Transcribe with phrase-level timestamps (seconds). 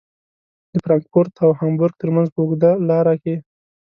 [0.71, 3.35] د فرانکفورت او هامبورګ ترمنځ په اوږده لاره کې.